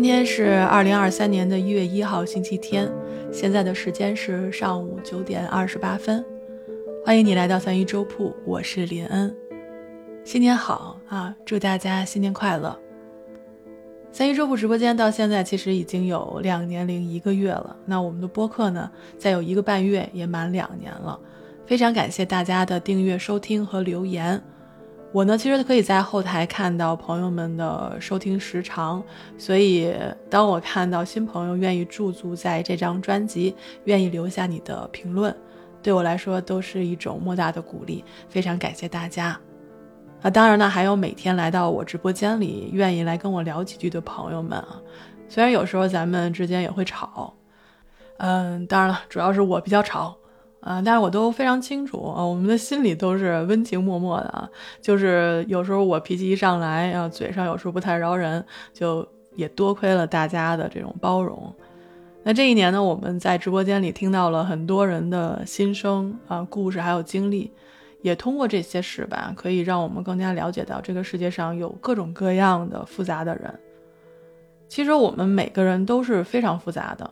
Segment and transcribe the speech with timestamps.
[0.00, 2.90] 今天是二零二三年的一月一号，星期天。
[3.30, 6.24] 现在的时间是上午九点二十八分。
[7.04, 9.36] 欢迎你来到三一粥铺，我是林恩。
[10.24, 11.36] 新年好啊！
[11.44, 12.74] 祝大家新年快乐。
[14.10, 17.76] 三一粥铺直播间到现在其实已经有两年零一个月了。
[17.84, 21.20] 那我们的播客呢，再有一个半月也满两年了。
[21.66, 24.42] 非常感谢大家的订阅、收听和留言。
[25.12, 29.02] 我呢，其实可以在后台看到朋友们的收听时长，
[29.36, 29.92] 所以
[30.30, 35.36] 当我看到新朋友愿意驻足在这张专辑，愿意留下你的评论，
[35.82, 39.36] 对我来说都是一种莫大的鼓励，非常感谢大家。
[40.22, 44.80] 啊，当然呢，还有每天来到我直播间里愿意来跟我聊几句的朋友们啊，
[45.28, 47.34] 虽然有时候咱们之间也会吵，
[48.18, 50.16] 嗯，当然了，主要是我比较吵。
[50.60, 54.48] 啊，但是我都非常清楚啊，我们的心里都是温情脉脉的啊。
[54.82, 61.52] 就是有时候我脾气一上来啊，嘴上有时候不太饶人，就也多亏了大家的这种包容。
[62.22, 67.50] 那这一年呢，我们在直播间里听到了很多人的心声啊、故事还有经历，
[68.02, 73.58] 也通过这些事吧，可以让我们更加了解到这个世界上有各种各样的复杂的人。
[74.68, 77.10] 其实我们每个人都是非常复杂的。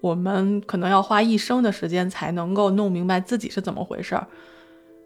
[0.00, 4.26] 我们可能要花一生的时间才能够弄明白自己是怎么回事儿，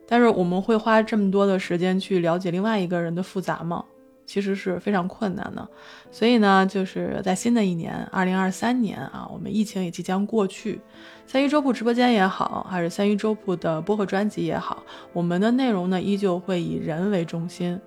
[0.07, 3.85] 但是我们会花这么多的时间去了解另外一个人的复杂吗？
[4.27, 5.69] 其实是非常困难的。
[6.13, 10.81] 所以呢，就是在新的一年，二零二三年啊，我们疫情也即将过去，
[11.27, 17.81] 三一周铺直播间也好，还是三一周铺的播客专辑也好，我们的内容呢依旧会以人为中心。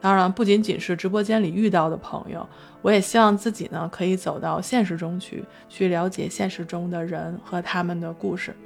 [0.00, 2.48] 当然，不仅仅是直播间里遇到的朋友。
[2.82, 8.56] 我也希望自己呢，可以走到现实中去，去了解现实中的人和他们的故事。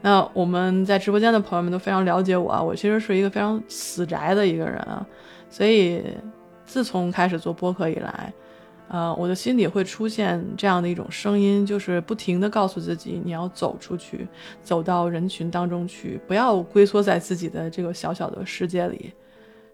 [0.00, 5.04] 那我们在直播间的朋友们都非常了解我啊，我其实是一个非常死宅的一个人啊，
[5.50, 6.04] 所以
[6.64, 8.32] 自从开始做播客以来，
[8.86, 14.28] 呃，我的心里会出现这样的一种声音，就是不停的告诉自己，你要走出去，
[14.62, 19.12] 走到人群当中去，不要龟缩在自己的这个小小的世界里。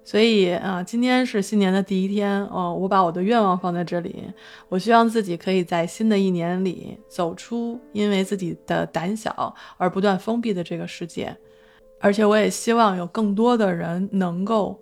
[0.07, 4.25] 所以啊，今天是新年的第一天哦，我把我的愿望放在这里。
[4.69, 11.35] 我希望自己可以在新的一年里走出因为自己的胆小而不断封闭的这个世界，
[11.99, 14.79] 而且我也希望有更多的人能够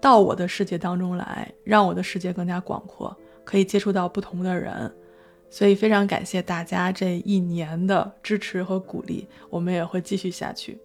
[0.00, 4.90] 到我的世界当中来，让我的世界更加广阔，可以接触到不同的人。
[5.50, 10.78] 所以非常感谢大家这一年的支持和鼓励，我们也会继续下去。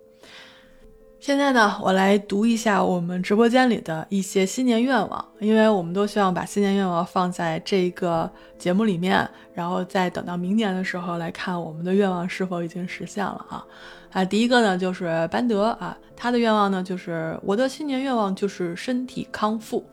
[1.19, 13.65] 现在呢，我来读一下我们直播间里的一些新年愿望，因为我们都希望把新年愿望放在这个节目里面，然后再等到明年的时候来看我们的愿望是否已经实现了啊。
[14.11, 19.83] 啊，第一个呢就是班德啊，他的愿望呢就是我的新年愿望就是身体康复。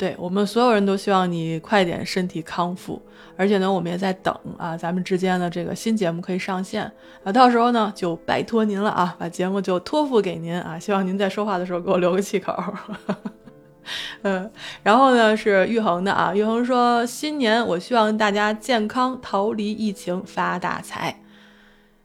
[0.00, 3.02] 对我们所有人都希望你快点身体康复，
[3.36, 6.90] 而且呢，我们也在等啊，咱们之间的这个新节目可以上线
[7.22, 12.56] 啊，到时候呢就拜托您了啊，把节目就托付给您啊，希望您在说话的时候给我留个气口。
[14.22, 14.50] 嗯，
[14.82, 21.22] 然后呢是玉恒的啊，玉恒说新年我希望大家健康，逃离疫情，发大财。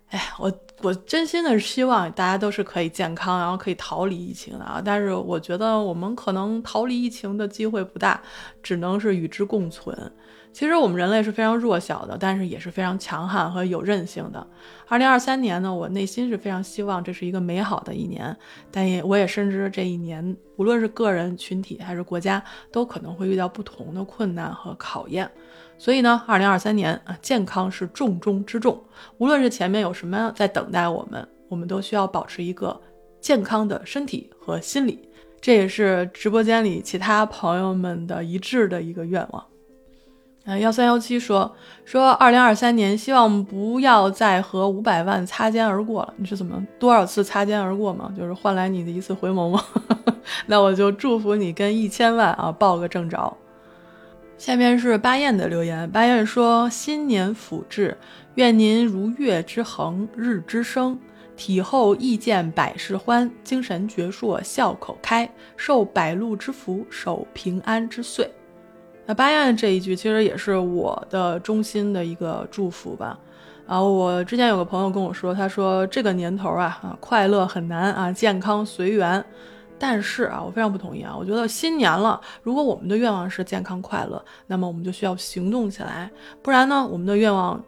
[0.10, 0.52] 哎，我。
[0.82, 4.82] 我真心的希望大家都是可以健康，然后可以逃离疫情的啊！
[4.84, 8.22] 但是我觉得我们可能逃离疫情的机会不大，
[8.62, 10.12] 只能是与之共存。
[10.56, 14.48] 其实我们人类是非常弱小的，但是也是非常强悍和有韧性的。
[14.88, 18.34] 二零二三年呢，我内心是非常希望这是一个美好的一年，
[18.72, 25.30] 但也我也深知这一年无论是个人群体还是国家，都可能会遇到不同的困难和考验。
[25.78, 28.82] 所以呢，二零二三年啊，健康是重中之重。
[29.18, 32.80] 无论是前面有什么在等待我们，我们都需要保持一个
[33.20, 35.06] 健康的身体和心理。
[35.42, 39.46] 这也是直播间里其他朋友们的一致的一个愿望。
[40.48, 46.14] 嗯，幺三幺七说说二零二三年希望不要再和五百万擦肩而过了。
[46.18, 48.14] 你是怎么多少次擦肩而过吗？
[48.16, 49.64] 就是换来你的一次回眸吗？
[50.46, 53.36] 那我就祝福你跟一千万啊报个正着。
[54.38, 55.90] 下面是巴彦的留言。
[55.90, 57.98] 巴彦说：“新年福至，
[58.36, 61.00] 愿您如月之恒，日之升，
[61.36, 65.28] 体后意见百事欢，精神矍铄笑口开，
[65.58, 68.30] 受百禄之福，守平安之岁。”
[69.06, 73.20] 那巴彦这一句其实也是我的衷心的一个祝福吧。
[73.68, 79.24] 啊，我之前有个朋友跟我说，他说这个年头啊啊，快乐很难啊，健康随缘。
[79.78, 81.14] 但是啊，我非常不同意啊！
[81.14, 86.10] 我觉得新年了，如果我们的愿望是健康快乐，那么我们就需要行动起来，
[86.42, 87.62] 不然呢，我们的愿望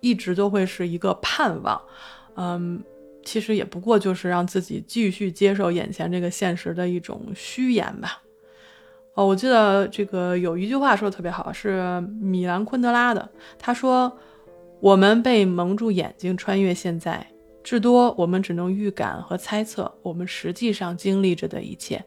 [0.00, 1.80] 一直都会是一个盼望。
[2.36, 2.80] 嗯，
[3.24, 8.22] 其实也不过就是让自己继续接受眼前这个现实的一种虚言吧。
[9.18, 13.28] 哦，我记得这个有一句话说的特别好，是米兰昆德拉的。
[13.58, 14.16] 他说
[14.78, 17.26] ：“我们被蒙住眼睛，穿越现在，
[17.64, 22.00] 至多我们只能预感和猜测我们实际上经历着的一切。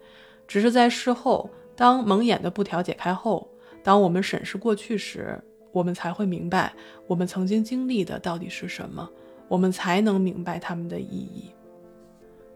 [0.47, 3.45] 只是在事后，当蒙眼的布条解开后，
[3.83, 5.37] 当我们审视过去时，
[5.73, 6.71] 我们才会明白
[7.07, 9.09] 我们曾经经历的到底是什么，
[9.49, 11.51] 我们才能明白它们的意义。”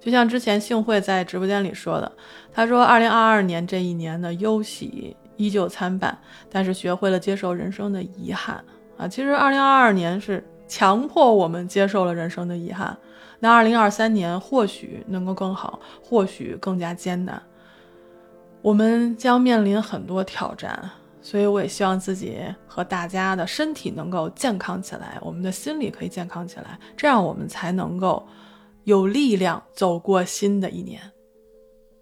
[0.06, 2.12] 就像之前幸会在直播间里说的，
[2.54, 6.16] 他说：“二零二二年这一年的，忧喜依旧参半，
[6.48, 8.64] 但是学会了接受人生的遗憾
[9.00, 9.08] 啊。
[9.08, 12.96] 其实二零二二年是强迫我们接受了人生的遗憾，
[13.40, 17.42] 那二零二三年或许能够更好，或许更加艰难。
[18.62, 20.88] 我们将面临很多挑战，
[21.20, 22.38] 所以我也希望自己
[22.68, 28.24] 和大家的身体能够健康起来，我们的心理可以健康起来，这样我们才能够。”
[28.86, 31.02] 有力量走过新的一年。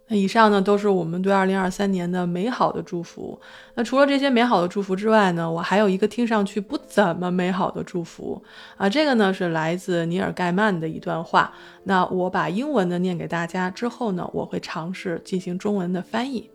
[0.08, 3.40] 那以上呢，都是我们对二零二三年的美好的祝福。
[3.74, 8.44] 那除了这些美好的祝福之外呢，我还有一个听上去不怎么美好的祝福
[8.76, 8.90] 啊。
[8.90, 11.54] 这个呢是来自尼尔盖曼的一段话。
[11.86, 16.50] 那我把英文的念给大家之后呢，我会尝试进行中文的翻译。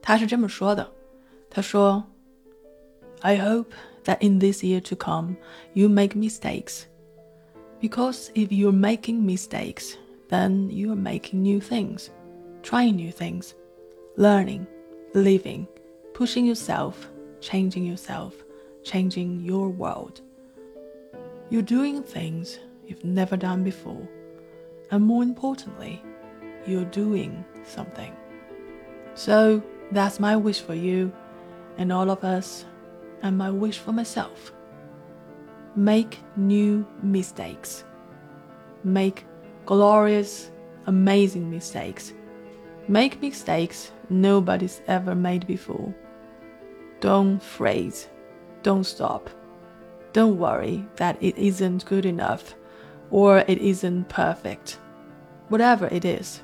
[0.00, 0.88] 他是这么说的
[1.50, 2.04] ：“他说
[3.22, 3.66] ，I hope
[4.04, 5.34] that in this year to come,
[5.72, 6.82] you make mistakes.”
[7.80, 9.96] Because if you're making mistakes,
[10.28, 12.10] then you're making new things,
[12.62, 13.54] trying new things,
[14.16, 14.66] learning,
[15.14, 15.68] living,
[16.12, 17.08] pushing yourself,
[17.40, 18.34] changing yourself,
[18.82, 20.20] changing your world.
[21.50, 24.08] You're doing things you've never done before,
[24.90, 26.02] and more importantly,
[26.66, 28.14] you're doing something.
[29.14, 31.12] So that's my wish for you
[31.78, 32.64] and all of us,
[33.22, 34.52] and my wish for myself.
[35.78, 37.84] Make new mistakes.
[38.82, 39.24] Make
[39.64, 40.50] glorious,
[40.88, 42.14] amazing mistakes.
[42.88, 45.94] Make mistakes nobody's ever made before.
[46.98, 48.08] Don't freeze.
[48.64, 49.30] Don't stop.
[50.12, 52.56] Don't worry that it isn't good enough
[53.12, 54.80] or it isn't perfect.
[55.48, 56.42] Whatever it is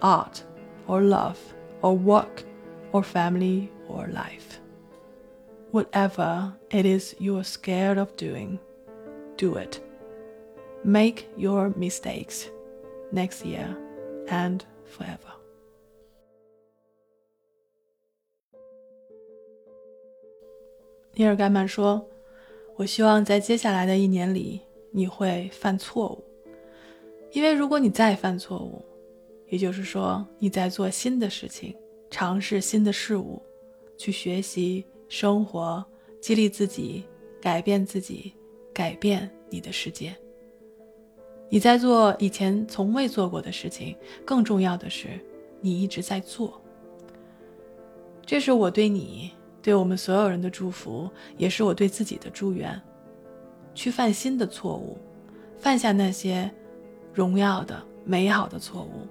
[0.00, 0.42] art
[0.88, 1.38] or love
[1.82, 2.44] or work
[2.92, 4.58] or family or life.
[5.70, 8.58] Whatever it is you're scared of doing
[9.40, 9.78] do it.
[10.84, 12.44] Make your mistakes
[13.12, 13.74] next year
[14.28, 15.32] and forever.
[21.14, 22.06] 尼尔盖曼说
[22.76, 24.60] ：“我希望在接下来的一年里，
[24.90, 26.24] 你会犯错误，
[27.32, 28.82] 因为如果你再犯错误，
[29.48, 31.76] 也就是说你在做新的事情，
[32.10, 33.42] 尝试新的事物，
[33.98, 35.84] 去学习、生活、
[36.20, 37.04] 激励自己、
[37.40, 38.32] 改变自己。”
[38.72, 40.14] 改变你的世界。
[41.48, 45.08] 你在做以前从未做过的事情，更重要的是，
[45.60, 46.60] 你一直在做。
[48.24, 52.80] 这是我对你、对我们所有人的祝福，也是我对自己的祝愿。
[53.74, 54.96] 去犯新的错误，
[55.58, 56.48] 犯下那些
[57.12, 59.06] 荣耀的、美好的错误，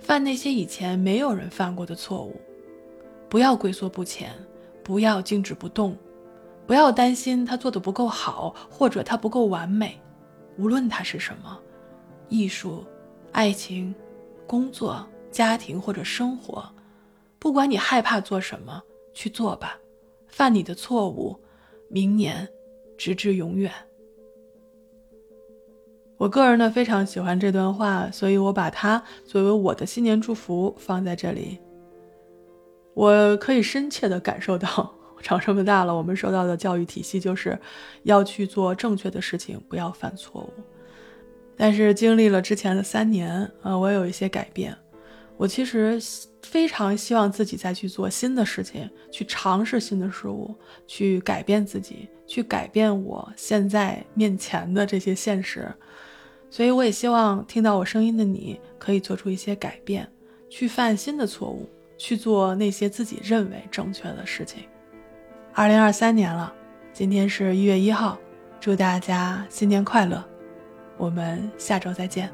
[0.00, 2.40] 犯那些以前没有人犯过的错误。
[3.28, 4.32] 不要龟缩不前，
[4.82, 5.96] 不要静止不动。
[6.66, 10.00] 不要担心他做的不够好，或者他不够完美，
[10.58, 11.56] 无论他是什么，
[12.28, 12.84] 艺术、
[13.30, 13.94] 爱情、
[14.46, 16.68] 工作、家庭或者生活，
[17.38, 18.82] 不管你害怕做什么，
[19.14, 19.78] 去做吧，
[20.26, 21.38] 犯你的错误，
[21.88, 22.48] 明年，
[22.98, 23.70] 直至永远。
[26.18, 31.60] 我个人呢非常喜欢这段话，所以我把它作为我的新年祝福放在这里。
[32.94, 34.95] 我可以深切的感受到。
[35.22, 37.58] 长这么大了，我们受到的教育体系就是
[38.04, 40.52] 要去做正确的事情，不要犯错误。
[41.56, 44.76] 但是经历了之前的三年，啊，我有一些改变。
[45.38, 45.98] 我其实
[46.42, 50.54] 非常希望自己再去做新的事情，去尝试新的事物，
[50.86, 55.70] 去改变自己，去改变我现在面前的这些现实。
[56.50, 60.08] 所以我也希望听到我声音的你可以做出一些改变，
[60.48, 61.68] 去犯新的错误，
[61.98, 64.62] 去做那些自己认为正确的事情。
[65.58, 66.52] 二零二三年了，
[66.92, 68.18] 今天是一月一号，
[68.60, 70.22] 祝大家新年快乐，
[70.98, 72.30] 我们下周再见。